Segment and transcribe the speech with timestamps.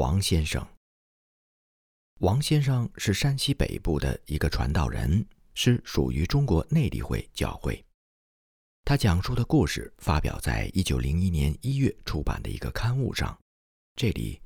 [0.00, 0.66] 王先生。
[2.20, 7.84] 王先生是山西北部的一个传道人，是属于中国内地会教会。
[8.82, 13.38] 他讲述的故事发表在一九零一年一月出版的一个刊物上。
[13.94, 14.40] 这里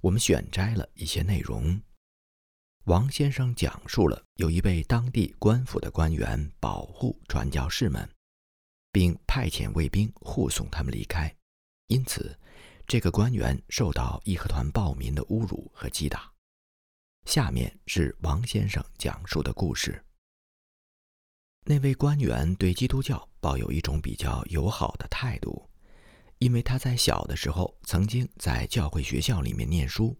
[0.00, 1.82] 我们选摘了一些内容。
[2.84, 8.08] 王先生讲述了有一位当地官府的官员保护传教士们，
[8.92, 11.34] 并派遣卫兵护送他们离开，
[11.88, 12.38] 因此。
[12.90, 16.28] 这个官员受到义和团暴民的侮辱和击打。
[17.24, 20.04] 下面是王先生讲述的故事。
[21.64, 25.70] 那位官员对基督教抱有一种比较友好的态度，
[26.38, 30.18] 因为他在小的时候曾经在教会学校里面念书。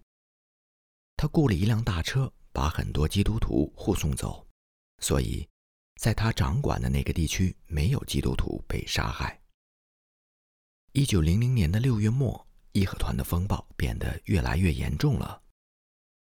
[1.16, 4.46] 他雇了一辆大车，把很多基督徒护送走，
[5.00, 5.44] 所以
[6.00, 9.42] 在他掌管的那个地区没有基督徒被杀害。
[10.92, 12.46] 一九零零年的六月末。
[12.72, 15.42] 义和团的风暴变得越来越严重了，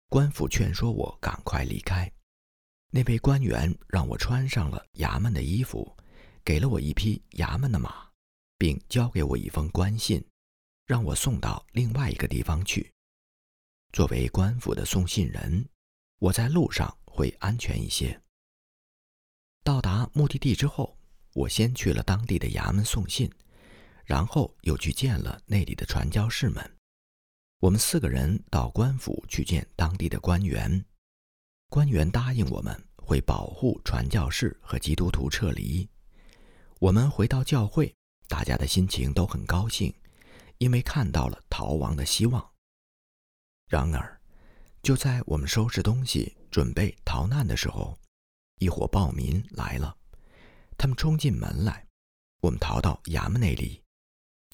[0.09, 2.11] 官府劝说我赶快离开。
[2.91, 5.97] 那位官员让我穿上了衙门的衣服，
[6.45, 8.09] 给了我一匹衙门的马，
[8.57, 10.25] 并交给我一封官信，
[10.87, 12.93] 让我送到另外一个地方去。
[13.93, 15.69] 作为官府的送信人，
[16.19, 18.21] 我在路上会安全一些。
[19.65, 20.97] 到达目的地之后，
[21.35, 23.31] 我先去了当地的衙门送信。
[24.07, 26.79] 然后又去见了那里的传教士们。
[27.59, 30.85] 我们四个人到官府去见当地的官员，
[31.69, 35.89] 官员答应我们会保护传教士和基督徒撤离。
[36.79, 37.93] 我们回到教会，
[38.29, 39.93] 大家的心情都很高兴，
[40.59, 42.53] 因为看到了逃亡的希望。
[43.69, 44.21] 然而，
[44.83, 47.99] 就在我们收拾东西准备逃难的时候，
[48.59, 49.97] 一伙暴民来了，
[50.79, 51.85] 他们冲进门来，
[52.43, 53.83] 我们逃到衙门那里。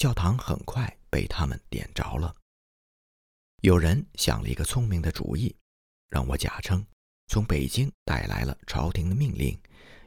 [0.03, 2.35] 教堂很快被他们点着了。
[3.61, 5.55] 有人想了一个聪明的主意，
[6.09, 6.85] 让我假称
[7.29, 9.57] 从北京带来了朝廷的命令，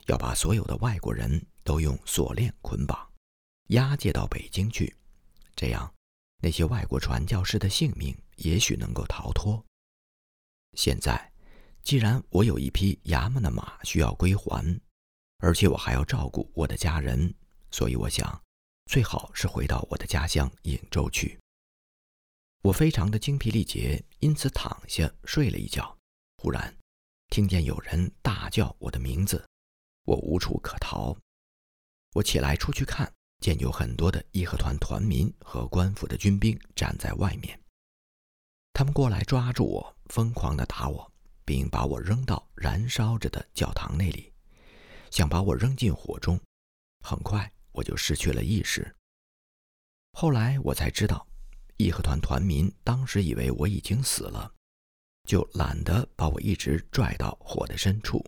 [0.08, 3.10] 要把所有的外国人都用锁链捆绑，
[3.68, 4.94] 押解到北京去。
[5.56, 5.90] 这样，
[6.42, 9.66] 那些外国传教士的性命也许能够逃脱。
[10.74, 11.32] 现在，
[11.84, 14.78] 既然我有一匹衙门的马需要归还，
[15.38, 17.34] 而且我还要照顾我的家人，
[17.72, 18.45] 所以我想。
[18.86, 21.38] 最好是回到我的家乡颍州去。
[22.62, 25.96] 我非常的精疲力竭，因此躺下睡了一觉。
[26.38, 26.76] 忽然，
[27.30, 29.44] 听见有人大叫我的名字，
[30.06, 31.16] 我无处可逃。
[32.14, 37.60] 我起来出去看，见有很多的义和团团民和官府的军兵站在外面。
[38.74, 41.12] 他们过来抓住我，疯狂地打我，
[41.44, 44.32] 并把我扔到燃烧着的教堂那里，
[45.12, 46.40] 想把我扔进火中。
[47.00, 47.52] 很快。
[47.76, 48.96] 我就失去了意识。
[50.14, 51.28] 后来我才知道，
[51.78, 54.52] 义和团团民当时以为我已经死了，
[55.28, 58.26] 就懒得把我一直拽到火的深处。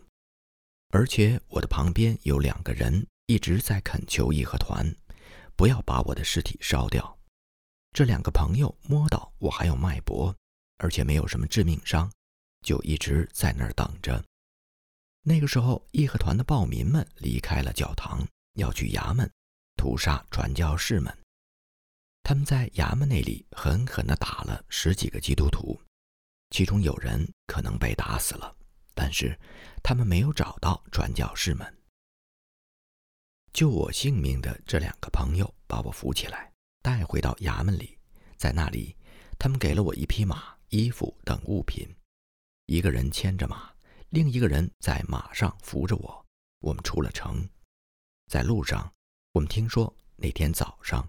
[0.90, 4.94] 而且我的旁边有两个人一直在恳求义和团
[5.56, 7.18] 不要把我的尸体烧掉。
[7.94, 10.36] 这两个朋友摸到我还有脉搏，
[10.78, 12.12] 而且没有什么致命伤，
[12.62, 14.24] 就一直在那儿等着。
[15.24, 19.30] 那个时候，义和团的暴民们离开了教堂，要去衙门。
[19.78, 21.16] 屠杀传教士们，
[22.24, 25.80] 他们在衙门那里狠狠地打了十几个基督徒，
[26.50, 28.54] 其中有人可能被打死了，
[28.94, 29.40] 但是
[29.84, 31.78] 他们没有找到传教士们。
[33.54, 36.52] 救我性命的这两个朋友把我扶起来，
[36.82, 37.98] 带回到衙门里，
[38.36, 38.96] 在那里，
[39.40, 41.88] 他们给了我一匹马、衣服等物品，
[42.66, 43.72] 一个人牵着马，
[44.10, 46.26] 另一个人在马上扶着我。
[46.60, 47.48] 我们出了城，
[48.28, 48.92] 在路上。
[49.38, 51.08] 我们听说那天早上，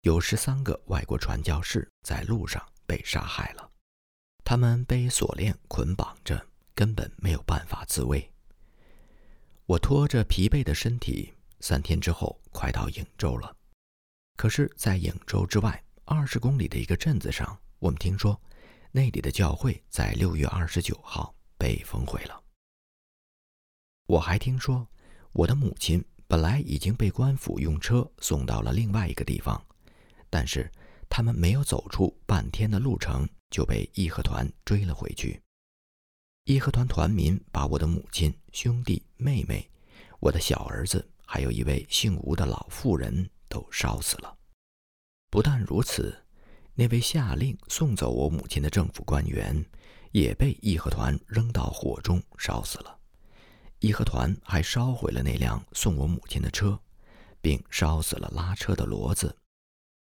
[0.00, 3.70] 有十三个外国传教士在路上被杀害了，
[4.42, 8.32] 他们被锁链捆绑着，根本没有办法自卫。
[9.66, 13.54] 我拖着疲惫的身体，三天之后快到颍州了。
[14.38, 18.40] 可是，在颍州之外二十公里的一个镇子上，我们听说
[18.90, 22.42] 那里的教会在六月二十九号被焚毁了。
[24.06, 24.88] 我还听说
[25.32, 26.02] 我的母亲。
[26.28, 29.64] 本来已经被官府用车送到了另外一个地方，
[30.28, 30.70] 但是
[31.08, 35.40] 他们没有走出半天的路程，就被义和团追了回去。
[36.44, 39.68] 义和团团民把我的母亲、兄弟、妹妹、
[40.20, 44.36] 我的小儿子，还有一位姓吴的老妇人都烧死了。
[45.30, 46.16] 不但如此，
[46.74, 49.64] 那位下令送走我母亲的政府官员，
[50.10, 52.95] 也被义和团扔到火中烧死了。
[53.80, 56.78] 义和团还烧毁了那辆送我母亲的车，
[57.40, 59.36] 并烧死了拉车的骡子。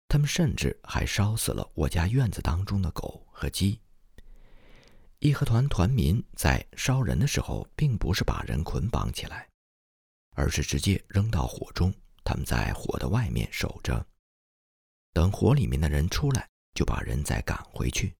[0.08, 3.80] 他们甚至还烧死了我家院子当中的狗和鸡。
[5.20, 9.48] 义和团团民在烧人的时候，并不是把人捆绑起来，
[10.34, 11.94] 而是直接扔到火中。
[12.24, 14.04] 他们在火的外面守着，
[15.12, 18.14] 等火里面的人出来，就把人再赶回去。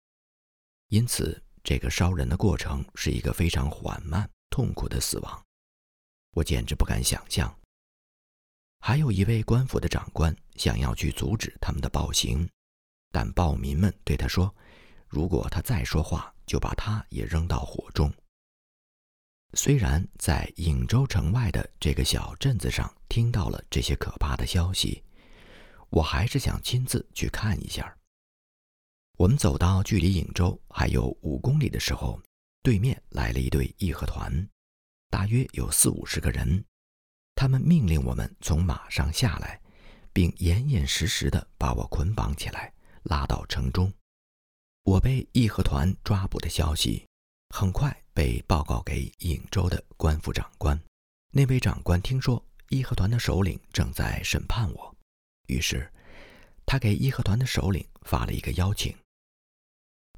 [0.89, 5.46] 因此，这个烧人的过程是一个非常缓慢、痛苦的死亡。
[6.34, 7.52] 我简直不敢想象。
[8.81, 12.46] 还有一位官府的长官想要去阻止他们的暴行，
[13.10, 14.54] 但暴民们对他说
[15.08, 18.12] ：“如果他再说话，就把他也扔到火中。”
[19.54, 25.02] 虽然在颍州城外的这个小镇子上听到了这些可怕的消息，
[25.90, 27.96] 我还是想亲自去看一下。
[29.16, 32.20] 我们走到距离颍州还有五公里的时候，
[32.62, 34.49] 对面来了一队义和团，
[35.11, 36.64] 大约有四五十个人。
[37.35, 39.61] 他们命令我们从马上下来，
[40.12, 42.73] 并严严实实地把我捆绑起来，
[43.03, 43.93] 拉到城中。
[44.85, 47.05] 我被义和团抓捕的消息。
[47.55, 50.81] 很快被报告给颍州的官府长官。
[51.32, 54.97] 那位长官听说义和团的首领正在审判我，
[55.49, 55.93] 于是
[56.65, 58.97] 他给义和团的首领发了一个邀请。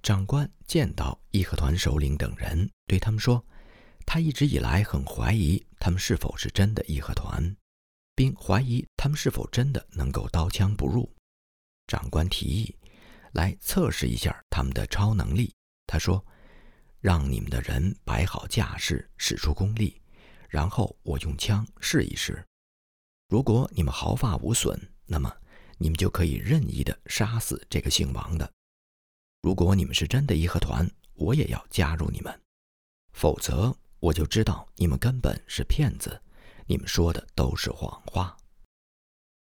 [0.04, 3.42] 长官见到义和团首领等人，对他们说
[4.04, 7.56] ：“他一直以来很怀疑他们是否是真的义和团，
[8.14, 11.10] 并怀疑他们是否真的能够刀枪不入。”
[11.88, 12.76] 长官提议
[13.32, 15.52] 来测试一下他们的超能力。
[15.86, 16.24] 他说。
[17.00, 20.00] 让你们的人摆好架势，使出功力，
[20.48, 22.42] 然后我用枪试一试。
[23.28, 25.30] 如果你们毫发无损，那么
[25.76, 28.50] 你们就可以任意的杀死这个姓王的。
[29.44, 32.32] 如果你们是真的义和团，我也要加入你们；
[33.12, 36.18] 否则，我就知道你们根本是骗子，
[36.64, 38.34] 你们说的都是谎话。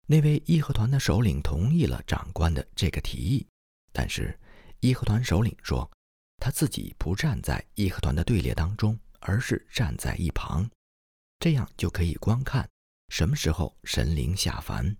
[0.08, 3.46] 那位义和团的首领同意了长官的这个提议，
[3.92, 4.36] 但是
[4.80, 5.88] 义和团首领说。
[6.40, 10.68] 他自己不站在义和团的队列当中，而是站在一旁，
[11.38, 12.68] 这样就可以观看
[13.10, 14.98] 什么时候神灵下凡。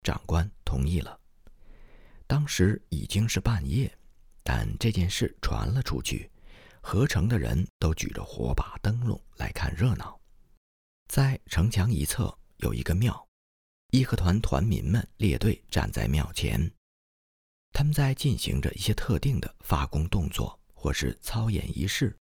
[0.00, 1.20] 长官同意了。
[2.26, 3.94] 当时已经是半夜，
[4.42, 6.30] 但这件事传了出去，
[6.80, 10.20] 合城的人都举着火把灯笼来看热闹。
[11.08, 13.28] 在城墙一侧有一个庙，
[13.90, 16.72] 义和团团民们列队站在庙前，
[17.72, 20.58] 他们在进行着一些特定的发功动作。
[20.74, 22.18] 或是操演仪式，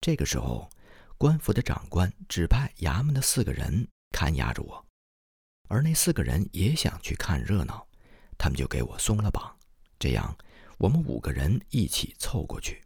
[0.00, 0.70] 这个时候，
[1.18, 4.82] 官府的长官指派衙门的四个人看押着我，
[5.68, 7.86] 而那四个人也想去看热闹，
[8.38, 9.54] 他们就给我松了绑，
[9.98, 10.34] 这样
[10.78, 12.82] 我们五个人一起凑过去。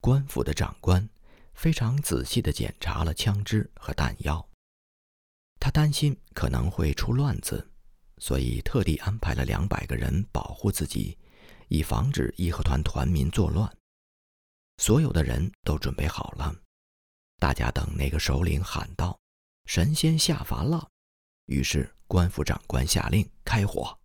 [0.00, 1.08] 官府的长官
[1.54, 4.46] 非常仔细地检查了枪支和弹药，
[5.58, 7.68] 他担心可能会出乱子，
[8.18, 11.16] 所以特地安排了两百个人保护自己，
[11.68, 13.74] 以防止义和团团民作乱。
[14.78, 16.54] 所有的人都准备好了，
[17.38, 19.18] 大家等那个首领喊道
[19.64, 20.86] ：“神仙下凡了！”
[21.46, 23.98] 于是官府长官下令开火。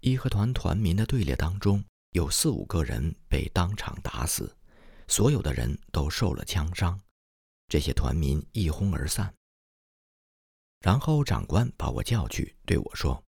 [0.00, 4.56] 义和团团民的队列当中有四五个人被当场打死，
[5.08, 7.00] 所有的人都受了枪伤。
[7.68, 9.32] 这些团民一哄而散。
[10.80, 13.22] 然后长官把我叫去，对我说：“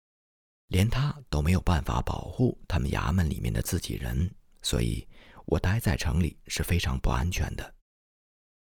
[0.67, 5.07] 连他都没有办法保护他们衙门里面的自己人，所以。”
[5.51, 7.75] 我待在城里是非常不安全的。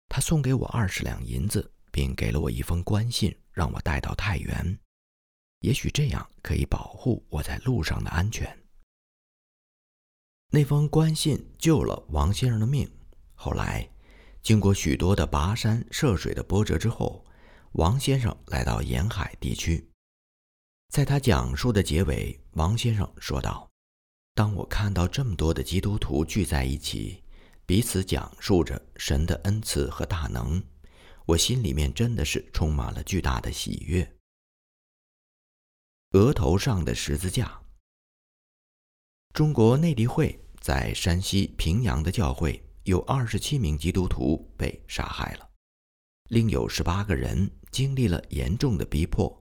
[0.07, 4.79] 他送给我二十两银子，并给了我一封官信，让我带到太原，
[5.59, 8.57] 也许这样可以保护我在路上的安全。
[10.49, 12.89] 那封官信救了王先生的命。
[13.35, 13.89] 后来，
[14.41, 17.25] 经过许多的跋山涉水的波折之后，
[17.73, 19.85] 王先生来到沿海地区。
[20.89, 23.69] 在他讲述的结尾，王先生说道。
[24.33, 27.21] 当我看到这么多的基督徒聚在一起，
[27.65, 30.63] 彼此讲述着神的恩赐和大能，
[31.25, 34.15] 我心里面真的是充满了巨大的喜悦。
[36.11, 37.61] 额头上的十字架。
[39.37, 45.47] 中国内地会在山西平阳的教会有二十七名基督徒被杀害了，
[46.29, 49.31] 另有十八个人经历了严重的逼迫。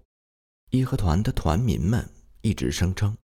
[0.69, 2.07] 义和团的团民们
[2.43, 3.17] 一直声称。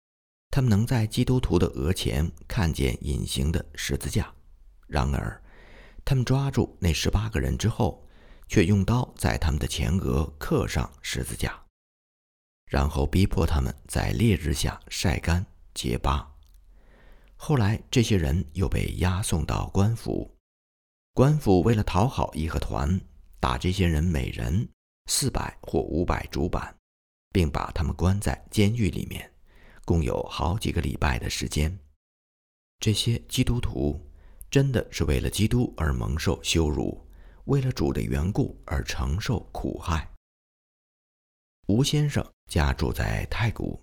[0.51, 4.33] 他们能在基督徒的额前看见隐形的十字架，
[4.89, 5.43] 然而，
[6.07, 8.09] 他们抓住那十八个人之后，
[8.49, 11.63] 却用刀在他们的前额刻上十字架，
[12.65, 16.32] 然后逼迫他们在烈日下晒干结疤。
[17.45, 20.33] 后来，这些人又被押送到官府，
[21.13, 23.01] 官府为了讨好义和团，
[23.41, 24.69] 打这些人每人
[25.07, 26.73] 四百或五百竹板，
[27.33, 29.29] 并把他们关在监狱里面。
[29.85, 31.77] 共有好几个礼拜的时间，
[32.79, 34.01] 这些基督徒
[34.49, 37.05] 真的是为了基督而蒙受羞辱，
[37.47, 40.09] 为了主的缘故而承受苦害。
[41.67, 43.83] 吴先生家住在太谷，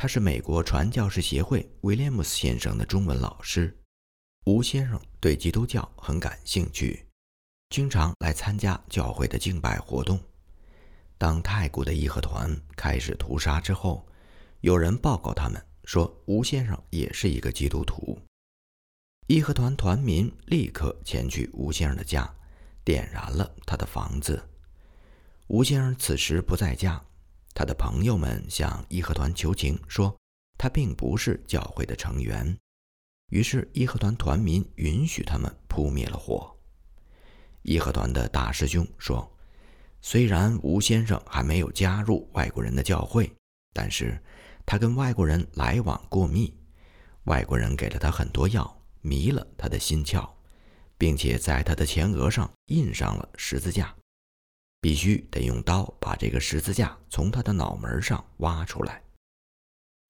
[0.00, 3.76] 他是美国传教士协会威廉姆斯先生的中文老师。
[4.44, 7.04] 吴先生对基督教很感兴趣，
[7.70, 10.20] 经常来参加教会的敬拜活动。
[11.18, 14.06] 当太古的义和团开始屠杀之后，
[14.60, 18.16] 有人报告他们说吴先生也是一个基督徒。
[19.26, 22.32] 义和团团民立刻前去吴先生的家，
[22.84, 24.40] 点燃了他的房子。
[25.48, 27.04] 吴先生此时不在家，
[27.54, 30.16] 他的朋友们向义和团求情，说
[30.56, 32.56] 他并不是教会的成员。
[33.30, 36.54] 于是义和团团民允许他们扑灭了火。
[37.62, 39.30] 义和团的大师兄说
[40.00, 43.30] ：“虽然吴先生还没有加入外国人的教会，
[43.72, 44.18] 但是
[44.64, 46.54] 他跟外国人来往过密，
[47.24, 50.28] 外国人给了他很多药。”迷了他的心窍，
[50.98, 53.94] 并且在他的前额上印上了十字架，
[54.80, 59.02] 必须得用刀把这个十字架从他的脑门上挖出来。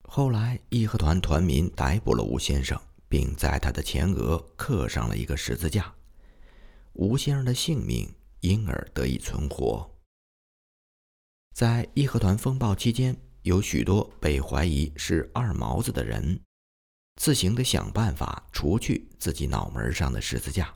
[0.03, 5.93] 后来，义和团团民逮捕了吴先生，并在他的前额刻上了一个十字架，
[6.93, 9.89] 吴先生的性命因而得以存活。
[11.53, 16.39] 在义和团风暴期间，有许多被怀疑是二毛子的人。
[17.17, 20.73] 自行的想办法除去自己脑门上的十字架，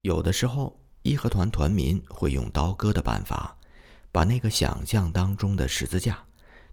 [0.00, 3.56] 有的时候义和团团民会用刀割的办法，
[4.10, 6.24] 把那个想象当中的十字架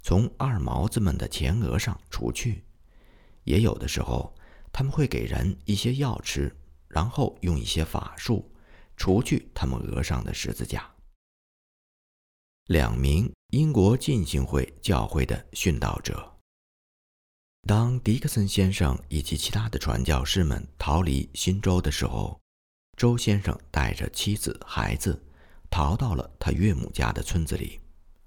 [0.02, 2.62] 从二毛子们的前额上除去；
[3.44, 4.34] 也有的时候
[4.72, 6.54] 他们会给人一些药吃，
[6.88, 8.52] 然后用一些法术
[8.98, 10.90] 除去他们额上的十字架。
[12.68, 16.32] 两名英国浸信会教会的殉道者。
[17.68, 22.38] 当迪克森先生以及其他的传教士们逃离新州的时候，
[22.95, 25.21] 周先生带着妻子、孩子
[25.69, 27.79] 逃到了他岳母家的村子里。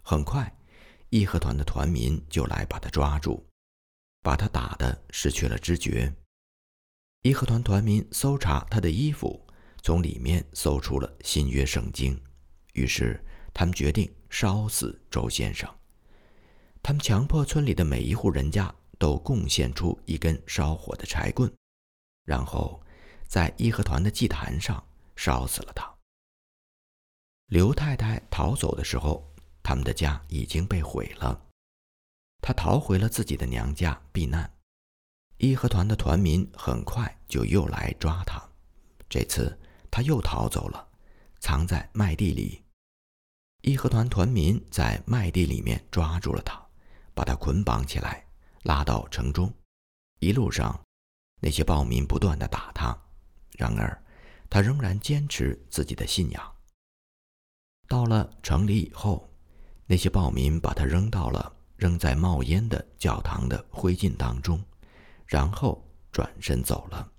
[0.02, 0.52] 很快，
[1.10, 3.46] 义和团的团民就来把他抓住，
[4.22, 6.12] 把他打得失去了知觉。
[7.22, 9.46] 义和团团民搜查他的衣服，
[9.82, 12.20] 从里面搜出了新约圣经，
[12.74, 13.22] 于是
[13.54, 15.68] 他们决定烧死周先生。
[16.82, 18.74] 他们强迫村里的每一户人家。
[18.98, 21.52] 都贡献出一根烧火的柴棍，
[22.24, 22.82] 然后
[23.28, 25.92] 在义和团的祭坛上烧死了他。
[27.46, 29.26] 刘太太逃走的时候，
[29.62, 31.40] 他们的家已经被毁了。
[32.40, 34.50] 她逃回了自己的娘家避难。
[35.38, 38.42] 义和团的团民很快就又来抓他，
[39.08, 39.58] 这次
[39.90, 40.88] 他又逃走了，
[41.40, 42.62] 藏在麦地里。
[43.62, 46.64] 义和团团民在麦地里面抓住了他，
[47.14, 48.24] 把他捆绑起来。
[48.62, 49.52] 拉到城中，
[50.18, 50.80] 一路上，
[51.40, 52.96] 那些暴民不断的打他，
[53.52, 54.02] 然而，
[54.50, 56.56] 他仍然坚持自己的信仰。
[57.88, 59.28] 到了城里以后，
[59.86, 64.62] 那些暴民把他扔到了仍在冒烟的教堂的灰烬当中，
[65.26, 67.12] 然后转身走了。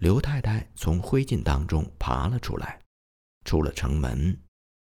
[0.00, 2.82] 刘太太从灰烬当中爬了出来，
[3.44, 4.36] 出了城门，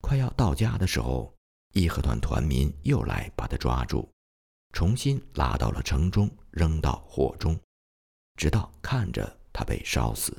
[0.02, 1.35] 快要到家的时候，
[1.73, 4.11] 义和团团民又来把他抓住。
[4.73, 7.58] 重新拉到了城中，扔到火中，
[8.37, 10.32] 直到看着他被烧死。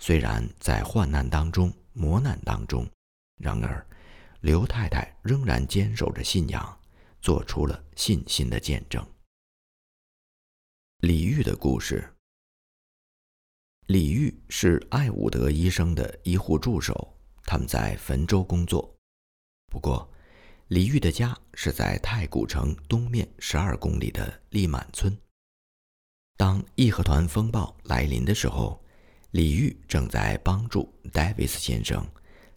[0.00, 2.84] 虽然在患难当中、磨难当中，
[3.36, 3.86] 然而
[4.40, 6.80] 刘太太仍然坚守着信仰，
[7.20, 9.06] 做出了信心的见证。
[11.02, 12.12] 李煜的故事。
[13.86, 18.92] 李煜是艾伍德医生的医护助手，他们在汾州工作。
[19.70, 20.10] 不过。
[20.70, 25.18] 李煜的家是在太古城东面十二公里的利满村。
[26.40, 28.82] 当义和团风暴来临的时候，
[29.32, 32.02] 李煜正在帮助戴维斯先生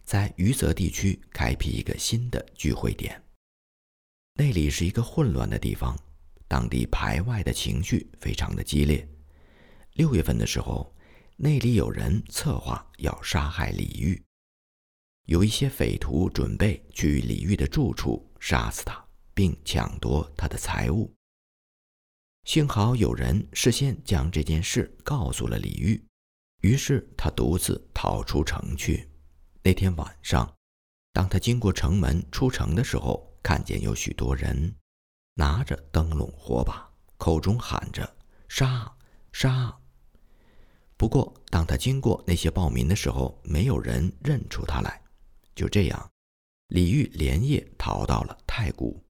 [0.04, 3.22] 在余泽地区开辟一个新的聚会点。
[4.36, 5.94] 那里是一个混乱的地方，
[6.48, 9.06] 当地排外的情绪非常的激烈。
[9.92, 10.90] 六月份的时候，
[11.36, 14.18] 那里有人策划要杀害李煜。
[15.26, 21.12] 有一些匪徒准备去李煜的住处杀死他，并抢夺他的财物。
[22.44, 26.00] 幸好有人事先将这件事告诉了李煜，
[26.60, 29.08] 于是他独自逃出城去。
[29.62, 30.54] 那天晚上，
[31.12, 34.74] 当他经过城门出城的时候，看见有许多人
[35.34, 36.86] 拿着灯笼火把，
[37.16, 38.14] 口中喊着
[38.46, 38.94] “杀
[39.32, 39.74] 杀”。
[40.96, 45.02] 不过，当他经过那些暴民的时候，没有人认出他来。
[45.54, 46.10] 就这样，
[46.68, 49.03] 李煜连夜逃到了太谷。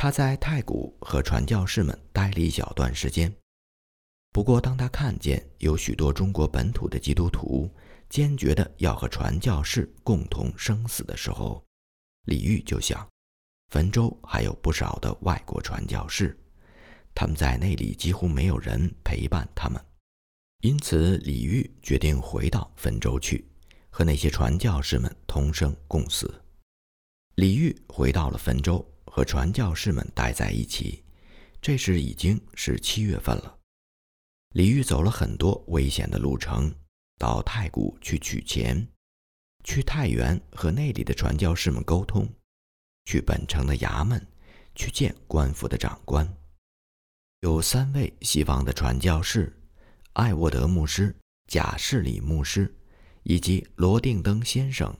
[0.00, 3.34] 他在太谷和传教士们待了一小段时间。
[4.30, 7.68] 不过，当他看见有许多中国本土的基督徒
[8.08, 11.60] 坚决的要和传教士共同生死的时候，
[12.26, 13.04] 李煜就想，
[13.72, 16.38] 汾州还有不少的外国传教士，
[17.12, 19.84] 他们在那里几乎没有人陪伴他们，
[20.60, 23.44] 因此李煜决定回到汾州去，
[23.90, 26.40] 和那些传教士们同生共死。
[27.34, 28.88] 李煜回到了汾州，
[29.18, 31.02] 和传教士们待在一起。
[31.60, 33.58] 这时已经是七月份了。
[34.50, 36.72] 李煜走了很多危险的路程，
[37.18, 38.86] 到太谷去取钱，
[39.64, 42.32] 去太原和那里的传教士们沟通，
[43.06, 44.24] 去本城的衙门
[44.76, 46.24] 去见官府的长官。
[47.40, 49.52] 有三位西方的传教士，
[50.12, 51.12] 艾沃德牧师、
[51.48, 52.72] 贾士里牧师
[53.24, 54.96] 以及罗定登先生，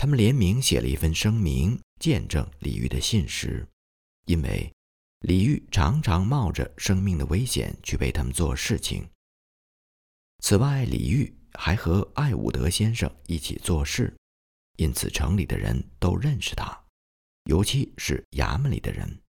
[0.00, 3.68] 他们联名写了一份声明，见证李煜的信实，
[4.24, 4.72] 因为。
[5.26, 9.06] 李煜常常冒着生命的危险去为他们做事情。
[10.38, 14.16] 此外，李煜还和艾伍德先生一起做事，
[14.78, 16.82] 因此城里的人都认识他，
[17.44, 19.20] 尤其是衙门里的人。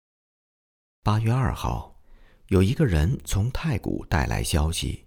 [1.03, 2.01] 八月二号，
[2.47, 5.05] 有一个人从太谷带来消息，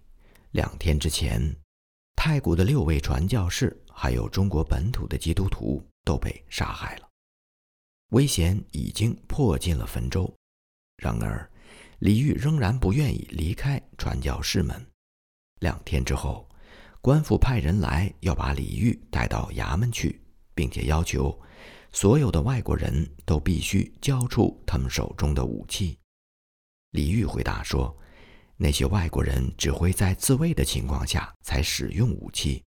[0.50, 1.56] 两天之前，
[2.14, 7.08] 太谷的六位传教士还有中国本土的基督徒都被杀害了，
[8.10, 10.30] 危险已经迫近了汾州。
[10.96, 11.48] 然而，
[12.00, 14.84] 李煜仍然不愿意离开传教士们。
[15.60, 16.48] 两天之后，
[17.00, 20.20] 官府派人来要把李煜带到衙门去，
[20.54, 21.40] 并且要求
[21.92, 25.98] 所有的外国人都必须交出他们手中的武器。
[26.90, 27.96] 李煜回答说
[28.56, 32.62] ：“那些外国人只会在自卫的情况下才使用武器。”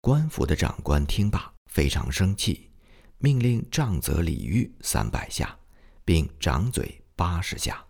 [0.00, 2.70] 官府的长官听罢非常生气，
[3.18, 5.58] 命令杖责李煜三百下，
[6.04, 7.00] 并掌嘴。
[7.20, 7.86] 八十下，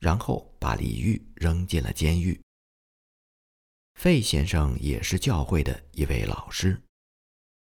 [0.00, 2.40] 然后把李煜扔进了监狱。
[4.00, 6.82] 费先生也是教会的一位老师，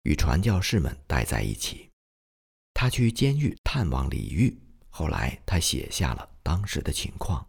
[0.03, 1.89] 与传教士们待在一起。
[2.73, 7.45] 他去监狱探望李煜，后来他写下了当时的情况。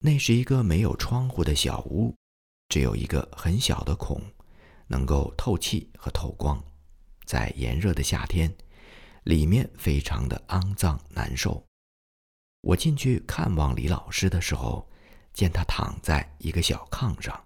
[0.00, 2.12] 那是一个没有窗户的小屋，
[2.68, 4.20] 只有一个很小的孔，
[4.86, 6.62] 能够透气和透光。
[7.24, 8.54] 在炎热的夏天，
[9.24, 11.64] 里面非常的肮脏难受。
[12.60, 14.88] 我进去看望李老师的时候，
[15.32, 17.44] 见他躺在一个小炕上。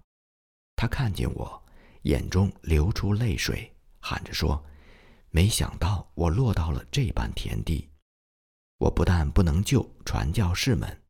[0.75, 1.63] 他看见我，
[2.03, 4.63] 眼中流出泪水，喊着说
[5.29, 7.89] ：“没想到我落到了这般田地。
[8.79, 11.03] 我不但不能救传教士们，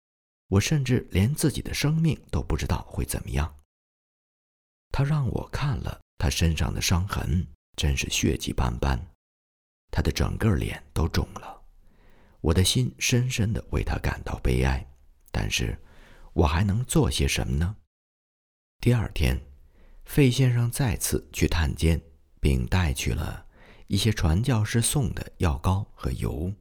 [0.48, 3.56] 我甚至连自己的生命都不知道会怎么样。”
[4.92, 8.96] 他让我看了他身上的伤痕，真是血迹斑斑，
[9.90, 11.64] 他的整个脸都肿了。
[12.42, 14.88] 我的心深深的为他感到悲哀，
[15.32, 15.76] 但是，
[16.34, 17.76] 我还能做些什么呢？
[18.80, 19.36] 第二天，
[20.06, 22.00] 费先生再次去探监，
[22.40, 23.48] 并带去了
[23.88, 26.54] 一些传教士送的药膏和油。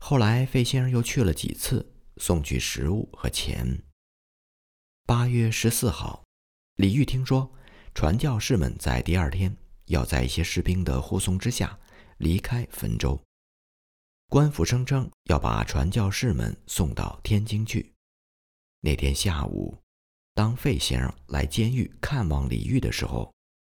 [0.00, 3.82] 后来，费先生又去了几次，送去食物和钱。
[5.06, 6.24] 八月十四号，
[6.76, 7.50] 李煜听说
[8.00, 9.54] 传教士们在第二天
[9.88, 11.78] 要在一些士兵的护送之下
[12.16, 13.22] 离开汾州。
[14.30, 17.92] 官府声称要把传教士们送到天津去。
[18.80, 19.76] 那天下午，
[20.34, 23.30] 当费先生来监狱看望李煜的时候，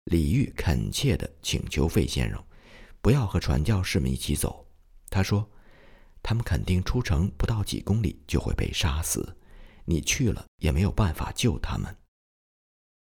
[0.05, 2.41] 李煜恳切地请求费先生
[3.01, 4.65] 不要和传教士们一起走。
[5.11, 5.51] 他说
[6.23, 9.37] ：“他们肯定出城不到几公里就会被杀死，
[9.85, 11.93] 你去了也没有办法救他们。”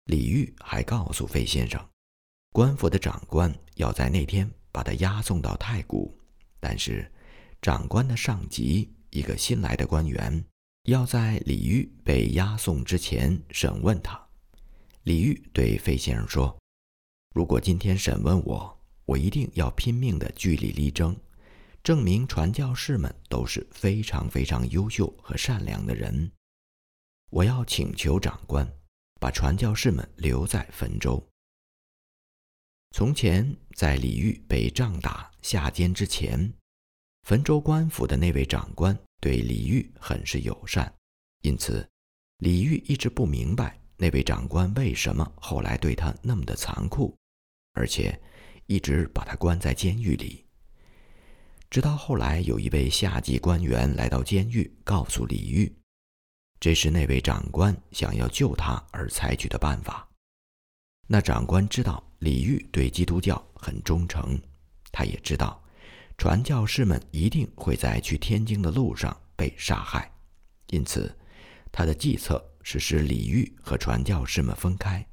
[0.07, 1.81] 李煜还告诉费先生，
[2.53, 6.19] 官府的长官要在那天把他押送到太谷，
[6.59, 7.09] 但是。
[7.63, 10.45] 长官的上级，一个新来的官员，
[10.85, 14.25] 要在李煜被押送之前审问他。
[15.03, 16.57] 李煜对费先生说
[17.35, 21.17] ：“如果今天审问我，我一定要拼命的据理力争，
[21.83, 26.31] 证明传教士们都是非常非常优秀和善良的人。
[27.31, 28.71] 我要请求长官
[29.21, 31.23] 把传教士们留在汾州。”
[32.93, 36.53] 从前，在李煜被杖打下监之前。
[37.23, 40.95] 汾州官府的那位长官对李煜很是友善，
[41.43, 41.87] 因此
[42.39, 47.15] 李煜一直不明白那位长官为什么后来对他那么的残酷，
[47.73, 48.19] 而且
[48.67, 50.47] 一直把他关在监狱里。
[51.69, 55.75] 直到后来有一位下级官员来到监狱，告诉李煜，
[56.59, 60.09] 这是那位长官想要救他而采取的办法。
[61.07, 64.41] 那长官知道李煜对基督教很忠诚，
[64.91, 65.63] 他也知道。
[66.19, 70.11] 传教士们一定会在去天津的路上被杀害，
[70.69, 71.15] 因此，
[71.71, 75.07] 他的计策是使李煜和传教士们分开，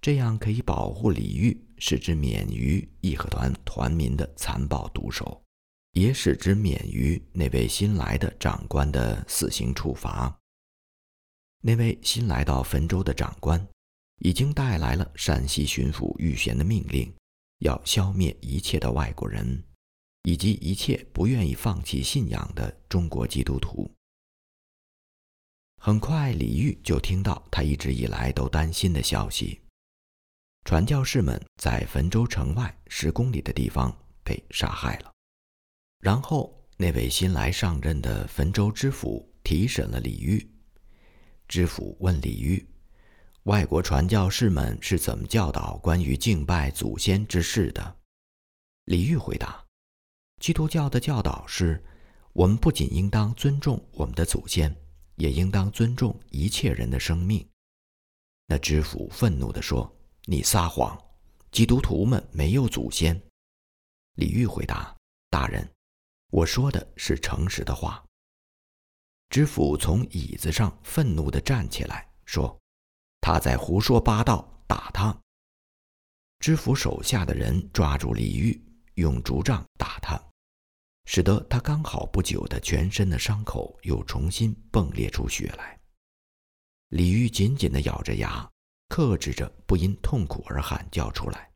[0.00, 5.42] 这样可以保护李煜，使之免于义和团团民的残暴毒手，
[5.92, 10.34] 也使之免于那位新来的长官的死刑处罚。
[11.64, 13.64] 那位新来到汾州的长官，
[14.18, 17.14] 已经带来了山西巡抚玉贤的命令，
[17.58, 19.62] 要消灭一切的外国人，
[20.24, 23.88] 以及一切不愿意放弃信仰的中国基督徒。
[25.80, 29.60] 很快，李煜就听到他一直以来都担心的消息：
[30.64, 35.12] 传教士们在汾州城外十公里的地方被杀害了。
[36.00, 40.44] 然后，那位新来上任的汾州知府提审了李煜。
[41.52, 42.66] 知府问李煜
[43.44, 47.98] ：“外国传教士们是怎么教导关于敬拜祖先之事的？”
[48.86, 49.62] 李煜回答
[50.40, 51.84] ：“基督教的教导是，
[52.32, 54.74] 我们不仅应当尊重我们的祖先。”
[55.16, 57.46] 也应当尊重一切人的生命。
[58.46, 60.98] 那知府愤怒地说：“你撒谎！
[61.50, 63.20] 基督徒们没有祖先。”
[64.16, 64.96] 李煜回答
[65.28, 65.70] ：“大人，
[66.30, 68.02] 我说的是诚实的话。”
[69.32, 72.54] 知府从椅子上愤怒地站起来说
[73.22, 75.18] ：“他在胡说八道，打他！”
[76.38, 78.60] 知府手下的人抓住李煜，
[78.96, 80.22] 用竹杖打他。
[81.06, 85.80] 使得他刚好不久的全身的伤口又重新迸裂出血来。
[86.88, 88.46] 李煜紧紧地咬着牙，
[88.90, 91.50] 克制着不因痛苦而喊叫出来。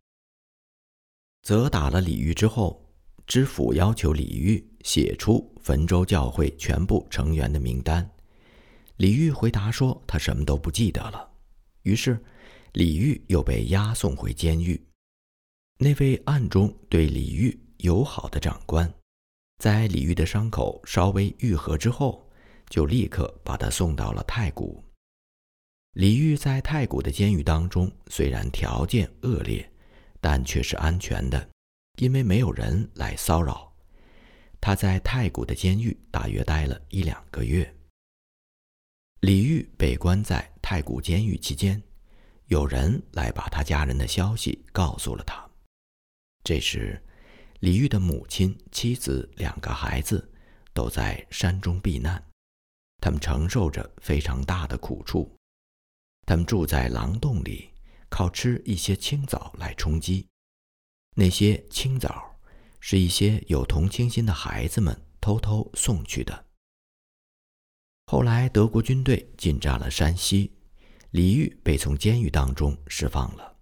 [1.43, 2.83] 责打了李煜之后，
[3.27, 8.09] 知府要求李煜写出汾州教会全部成员的名单。
[8.99, 11.29] 李煜回答说他什么都不记得了。
[11.83, 12.17] 于是，
[12.73, 14.81] 李煜又被押送回监狱。
[15.79, 18.89] 那位暗中对李煜友好的长官。
[19.59, 22.25] 在李煜的伤口稍微愈合之后，
[22.71, 24.81] 就立刻把他送到了太谷。
[25.95, 29.69] 李煜在太谷的监狱当中，虽然条件恶劣，
[30.21, 31.51] 但却是安全的，
[31.99, 33.66] 因为没有人来骚扰。
[34.67, 37.73] 他在太谷的监狱大约待了一两个月。
[39.21, 41.81] 李煜被关在太谷监狱期间，
[42.47, 45.49] 有人来把他家人的消息告诉了他。
[46.43, 47.01] 这时。
[47.61, 50.29] 李煜的母亲、妻子、两个孩子
[50.75, 52.21] 都在山中避难，
[53.01, 55.33] 他们承受着非常大的苦处。
[56.27, 57.71] 他们住在狼洞里，
[58.09, 60.27] 靠吃一些青枣来充饥。
[61.15, 62.36] 那些青枣
[62.89, 66.47] 是一些有同情心的孩子们偷偷送去的。
[68.07, 70.53] 后来，德国军队进占了山西，
[71.11, 73.57] 李煜被从监狱当中释放了。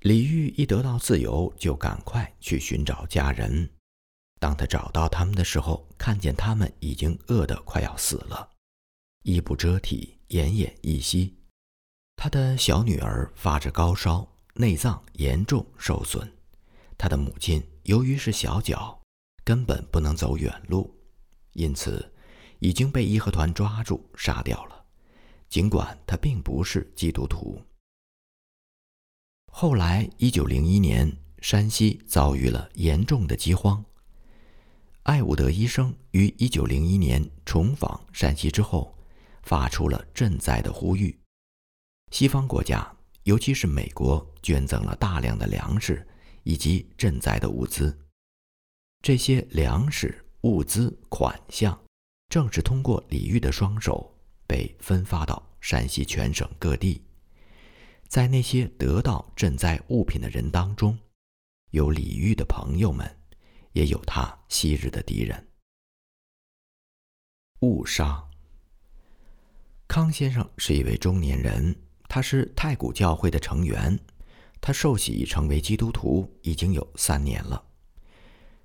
[0.00, 3.70] 李煜一得到自由，就赶快去寻找家人。
[4.40, 8.50] 当他找到他们的时候，看见他们已经饿得快要死了，
[9.22, 11.36] 衣不遮体，奄奄一息。
[12.16, 16.28] 他的小女儿发着高烧，内脏严重受损。
[16.98, 19.00] 他的母亲由于是小脚，
[19.44, 20.94] 根本不能走远路，
[21.52, 22.12] 因此
[22.58, 24.84] 已经被义和团抓住杀掉了。
[25.48, 27.58] 尽管他并不是基督徒。
[29.50, 33.82] 后来，一九零一年，山西遭遇了严重的饥荒。
[35.04, 38.94] 艾伍德医生于一九零一年重访山西之后，
[39.42, 41.18] 发出了赈灾的呼吁。
[42.10, 46.06] 西方国家，尤其是美国，捐赠了大量的粮食
[46.48, 47.94] 以及赈灾的物资。
[49.02, 51.78] 这些粮食、物资、款项，
[52.30, 57.04] 正是通过李煜的双手被分发到山西全省各地。
[58.08, 60.98] 在那些得到赈灾物品的人当中，
[61.72, 63.06] 有李煜的朋友们，
[63.72, 65.48] 也有他昔日的敌人。
[67.60, 68.26] 误杀。
[69.86, 71.76] 康先生是一位中年人，
[72.08, 73.98] 他是太古教会的成员，
[74.60, 77.62] 他受洗成为基督徒已经有三年了。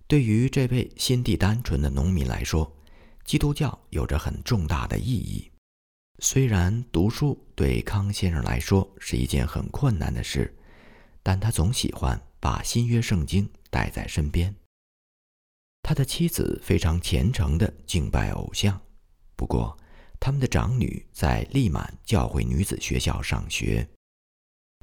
[0.08, 2.72] 对于这位心地单纯的农民来说，
[3.24, 5.50] 基督教有着很重大的意义。
[6.20, 10.56] 虽然读书对康先生来说是一件很困难的事，
[11.24, 14.54] 但他总喜欢把新约圣经带在身边。
[15.82, 18.80] 他的妻子非常虔诚地敬拜偶像，
[19.36, 19.78] 不过
[20.20, 23.86] 他们的长女在利满教会女子学校上学，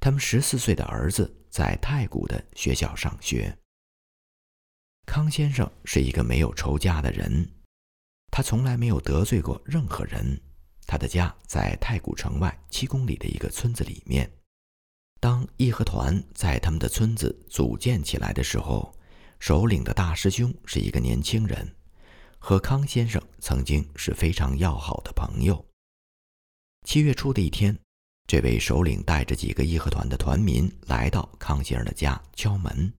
[0.00, 3.54] 他们十四岁的儿子在太古的学校上学。
[5.06, 7.46] 康先生是一个没有仇家的人，
[8.30, 10.40] 他从来没有得罪过任何人。
[10.86, 14.28] 他的家在太古城外七公里的一个村子里面。
[15.20, 18.92] 当义和团在他们的村子组建起来的时候，
[19.38, 21.76] 首领的大师兄是一个年轻人，
[22.38, 25.62] 和康先生曾经是非常要好的朋友。
[26.86, 27.78] 七月初的一天，
[28.30, 32.94] 这位首领带着几个义和团的团民来到康先生的家敲门。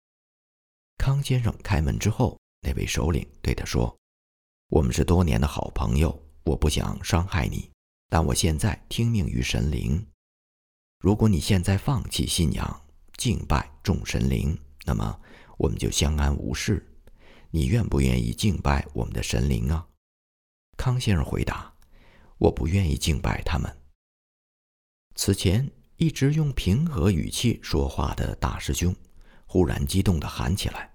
[0.97, 3.97] 康先生开门之后，那位首领对他说
[4.67, 7.71] ：“我们是多年的好朋友，我不想伤害你，
[8.09, 10.05] 但我现在听命于神灵。
[10.99, 12.81] 如果你现在放弃信仰，
[13.15, 15.17] 敬拜众神灵，那么
[15.55, 16.85] 我们就相安无事。
[17.51, 19.87] 你愿不愿意敬拜我们的神灵啊？”
[20.75, 21.73] 康先生回答
[22.37, 23.73] ：“我不愿意敬拜他们。”
[25.13, 28.95] 此前一直用平和语气说话的大师兄，
[29.45, 30.91] 忽然激动地喊起来：“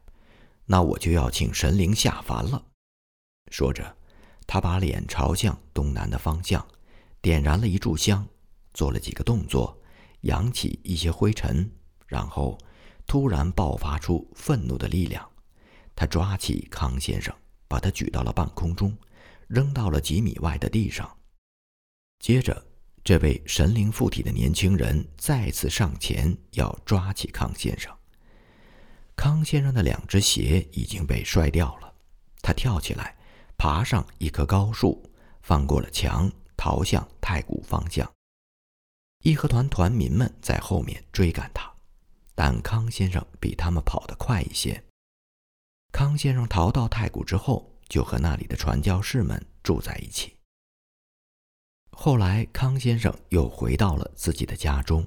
[0.66, 2.64] 那我就要请神灵下凡了！”
[3.52, 3.96] 说着，
[4.46, 6.66] 他把脸朝向东南的方向，
[7.20, 8.26] 点燃了一炷香，
[8.74, 9.78] 做了几个动作，
[10.22, 11.70] 扬起一些灰尘，
[12.06, 12.58] 然后
[13.06, 15.24] 突然爆发出愤怒的力量。
[15.94, 17.32] 他抓起康先生，
[17.68, 18.96] 把他举到了半空中，
[19.46, 21.16] 扔到了几米外的地上，
[22.18, 22.66] 接着。
[23.06, 27.96] 这位神灵附体的年轻人再次上前要抓起康先生。
[29.14, 31.94] 康先生的两只鞋已经被摔掉了，
[32.42, 33.16] 他跳起来，
[33.56, 35.08] 爬上一棵高树，
[35.40, 38.10] 翻过了墙，逃向太谷方向。
[39.22, 41.72] 义和团团民们在后面追赶他，
[42.34, 44.82] 但康先生比他们跑得快一些。
[45.92, 50.35] 康先生逃到太谷之后，就和那里的传教士们住在一起。
[51.98, 55.04] 后来，康先生又回到了自己的家中。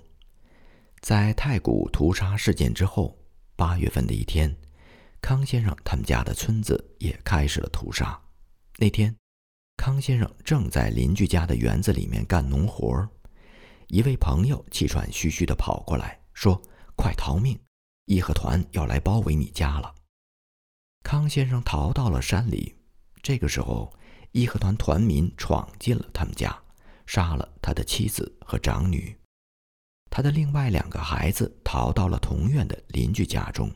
[1.02, 3.16] 在太古屠杀事件之后，
[3.56, 4.54] 八月份的一天，
[5.22, 8.20] 康先生他们家的村子也开始了屠杀。
[8.78, 9.16] 那天，
[9.78, 13.08] 康先生正在邻居家的园子里面干农活儿
[13.88, 16.60] 一位朋友气喘吁吁地跑过来，说
[16.98, 17.58] ：“快逃命！
[18.06, 19.94] 义和团要来包围你家了。”
[21.06, 22.76] 康先生逃到了山里。
[23.22, 23.94] 这个时候，
[24.32, 26.60] 义和团团民闯进了他们家。
[27.10, 29.18] 杀了他的妻子和长女，
[30.12, 33.68] 他的另外两个孩子逃到了同院的邻居家中。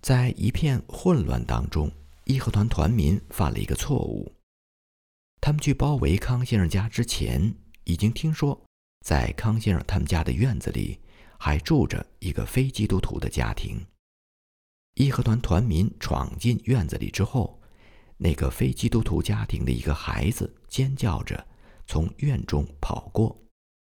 [0.00, 1.90] 在一片混乱当中，
[2.26, 4.32] 义和团团民犯了一个错误。
[5.40, 8.62] 他们去包围康先生家之前，已经听说
[9.04, 11.00] 在康先生他们家的院子里
[11.36, 13.84] 还住着一个非基督徒的家庭。
[14.94, 17.60] 义和团团民闯进院子里之后，
[18.18, 21.44] 那个非基督徒家庭的一个孩子尖叫着。
[21.86, 23.36] 从院中跑过，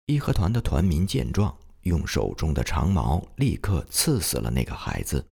[0.06, 5.26] 义和团的团民见状，用手中的长矛立刻刺死了那个孩子。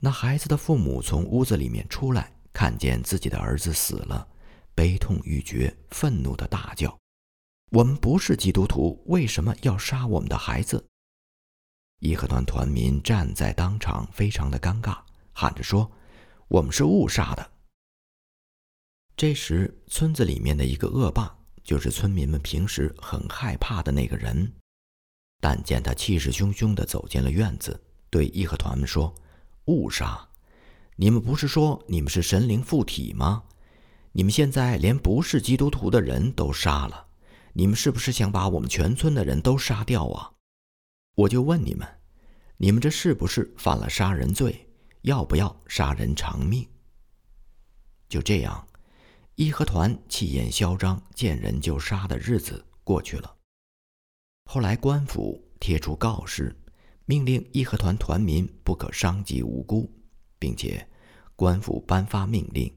[0.00, 4.28] 那孩子的父母从屋子里面出来，看见自己的儿子死了，
[4.74, 6.96] 悲痛欲绝，愤怒的大叫
[7.72, 10.86] ：“我们不是基督徒，为什么要杀我们的孩子？”
[11.98, 14.98] 义和团团民站在当场，非常的尴尬，
[15.32, 15.90] 喊着说
[16.46, 17.50] ：“我们是误杀的。”
[19.18, 24.52] 这时，村子里面的一个恶霸，就是村民们平时很害怕的那个人，
[25.40, 29.12] 但见他气势汹汹地走进了院子，对义和团们说
[29.66, 30.24] ：“误杀！
[30.94, 33.42] 你们不是说你们是神灵附体吗？
[34.12, 37.08] 你们现在连不是基督徒的人都杀了，
[37.54, 40.30] 你们是不是想把我们全村的人都杀掉啊？
[41.16, 41.88] 我就问你们，
[42.56, 44.70] 你们这是不是犯了杀人罪？
[45.02, 46.64] 要不要杀人偿命？”
[48.08, 48.64] 就这样。
[49.38, 53.36] 义和团气焰嚣张、见人就杀的日子过去了。
[54.46, 56.52] 后来官府贴出告示，
[57.04, 59.88] 命令义和团团民不可伤及无辜，
[60.40, 60.84] 并且
[61.36, 62.76] 官府颁发命令，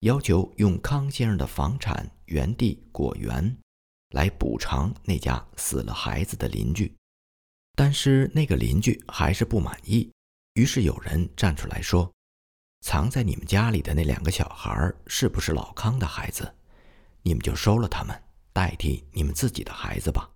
[0.00, 3.56] 要求用康先生的房产、园地、果园
[4.10, 6.94] 来补偿那家死了孩子的邻居。
[7.74, 10.12] 但是那个邻居还是不满意，
[10.52, 12.12] 于是有人站出来说。
[12.82, 16.52] 藏在你们家里的那两个小孩是不是老康的孩子？
[17.22, 20.28] 你们就收了他们，代替你们自己的孩子吧。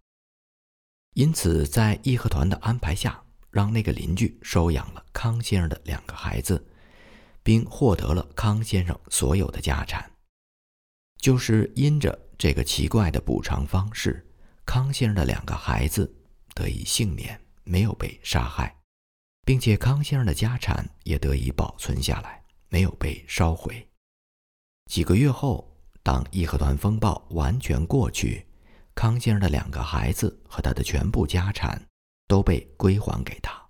[1.15, 6.65] 因此，在义和团的安排下，让那个邻居收养了康先生的两个孩子，
[7.43, 10.09] 并获得了康先生所有的家产。
[11.19, 14.25] 就是因着这个奇怪的补偿方式，
[14.65, 16.15] 康先生的两个孩子
[16.55, 18.76] 得以幸免，没有被杀害。
[19.47, 23.89] 并且康先生的家产也得以保存下来，没有被烧毁。
[24.91, 28.45] 几个月后，当义和团风暴完全过去，
[28.93, 31.81] 康先生的两个孩子和他的全部家产
[32.27, 33.66] 都被归还给他。